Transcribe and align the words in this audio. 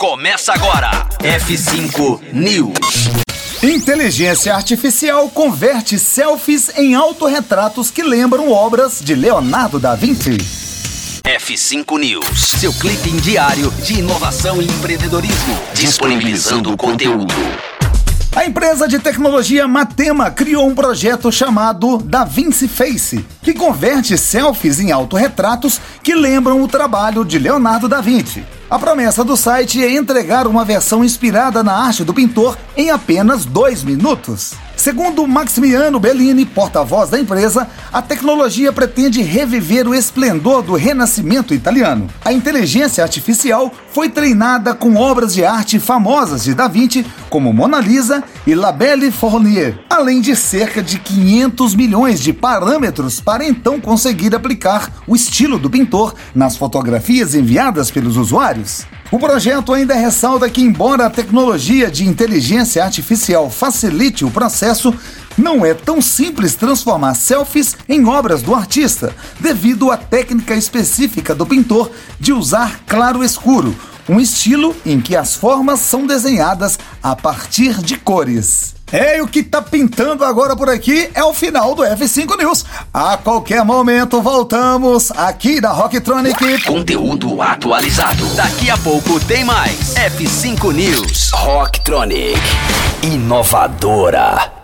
Começa 0.00 0.54
agora. 0.54 1.06
F5 1.18 2.32
News. 2.32 3.10
Inteligência 3.62 4.54
artificial 4.54 5.28
converte 5.28 5.98
selfies 5.98 6.70
em 6.78 6.94
autorretratos 6.94 7.90
que 7.90 8.02
lembram 8.02 8.50
obras 8.50 8.98
de 9.02 9.14
Leonardo 9.14 9.78
da 9.78 9.94
Vinci. 9.94 10.38
F5 11.22 11.98
News, 11.98 12.40
seu 12.40 12.72
clipe 12.72 13.10
diário 13.20 13.70
de 13.72 13.98
inovação 13.98 14.62
e 14.62 14.64
empreendedorismo, 14.64 15.60
disponibilizando 15.74 16.72
o 16.72 16.78
conteúdo. 16.78 17.34
A 18.34 18.44
empresa 18.46 18.86
de 18.86 19.00
tecnologia 19.00 19.66
Matema 19.66 20.30
criou 20.30 20.68
um 20.68 20.74
projeto 20.74 21.32
chamado 21.32 21.98
Da 21.98 22.24
Vinci 22.24 22.68
Face, 22.68 23.26
que 23.42 23.52
converte 23.52 24.16
selfies 24.16 24.78
em 24.78 24.92
autorretratos 24.92 25.80
que 26.00 26.14
lembram 26.14 26.62
o 26.62 26.68
trabalho 26.68 27.24
de 27.24 27.40
Leonardo 27.40 27.88
da 27.88 28.00
Vinci. 28.00 28.44
A 28.70 28.78
promessa 28.78 29.24
do 29.24 29.36
site 29.36 29.82
é 29.84 29.90
entregar 29.90 30.46
uma 30.46 30.64
versão 30.64 31.04
inspirada 31.04 31.64
na 31.64 31.72
arte 31.72 32.04
do 32.04 32.14
pintor 32.14 32.56
em 32.76 32.90
apenas 32.90 33.44
dois 33.44 33.82
minutos. 33.82 34.52
Segundo 34.80 35.28
Maximiano 35.28 36.00
Bellini, 36.00 36.46
porta-voz 36.46 37.10
da 37.10 37.20
empresa, 37.20 37.68
a 37.92 38.00
tecnologia 38.00 38.72
pretende 38.72 39.20
reviver 39.20 39.86
o 39.86 39.94
esplendor 39.94 40.62
do 40.62 40.74
renascimento 40.74 41.52
italiano. 41.52 42.08
A 42.24 42.32
inteligência 42.32 43.04
artificial 43.04 43.70
foi 43.92 44.08
treinada 44.08 44.74
com 44.74 44.96
obras 44.96 45.34
de 45.34 45.44
arte 45.44 45.78
famosas 45.78 46.44
de 46.44 46.54
Da 46.54 46.66
Vinci, 46.66 47.04
como 47.28 47.52
Mona 47.52 47.78
Lisa 47.78 48.24
e 48.46 48.54
La 48.54 48.72
Belle 48.72 49.10
Fournier, 49.10 49.78
além 49.90 50.22
de 50.22 50.34
cerca 50.34 50.82
de 50.82 50.98
500 50.98 51.74
milhões 51.74 52.18
de 52.18 52.32
parâmetros 52.32 53.20
para 53.20 53.44
então 53.44 53.78
conseguir 53.78 54.34
aplicar 54.34 54.90
o 55.06 55.14
estilo 55.14 55.58
do 55.58 55.68
pintor 55.68 56.14
nas 56.34 56.56
fotografias 56.56 57.34
enviadas 57.34 57.90
pelos 57.90 58.16
usuários. 58.16 58.86
O 59.12 59.18
projeto 59.18 59.74
ainda 59.74 59.94
ressalta 59.94 60.48
que, 60.48 60.62
embora 60.62 61.06
a 61.06 61.10
tecnologia 61.10 61.90
de 61.90 62.06
inteligência 62.06 62.84
artificial 62.84 63.50
facilite 63.50 64.24
o 64.24 64.30
processo, 64.30 64.94
não 65.36 65.66
é 65.66 65.74
tão 65.74 66.00
simples 66.00 66.54
transformar 66.54 67.14
selfies 67.14 67.76
em 67.88 68.06
obras 68.06 68.40
do 68.40 68.54
artista, 68.54 69.12
devido 69.40 69.90
à 69.90 69.96
técnica 69.96 70.54
específica 70.54 71.34
do 71.34 71.44
pintor 71.44 71.90
de 72.20 72.32
usar 72.32 72.82
claro 72.86 73.24
escuro, 73.24 73.74
um 74.10 74.18
estilo 74.18 74.74
em 74.84 75.00
que 75.00 75.14
as 75.14 75.36
formas 75.36 75.78
são 75.78 76.04
desenhadas 76.04 76.76
a 77.00 77.14
partir 77.14 77.80
de 77.80 77.96
cores. 77.96 78.74
É, 78.92 79.18
e 79.18 79.22
o 79.22 79.28
que 79.28 79.40
tá 79.40 79.62
pintando 79.62 80.24
agora 80.24 80.56
por 80.56 80.68
aqui 80.68 81.08
é 81.14 81.22
o 81.22 81.32
final 81.32 81.76
do 81.76 81.84
F5 81.84 82.36
News. 82.36 82.64
A 82.92 83.16
qualquer 83.16 83.64
momento 83.64 84.20
voltamos 84.20 85.12
aqui 85.12 85.60
da 85.60 85.70
Rocktronic. 85.70 86.64
Conteúdo 86.64 87.40
atualizado. 87.40 88.26
Daqui 88.34 88.68
a 88.68 88.76
pouco 88.78 89.20
tem 89.20 89.44
mais. 89.44 89.94
F5 89.94 90.72
News. 90.72 91.30
Rocktronic. 91.32 92.40
Inovadora. 93.04 94.59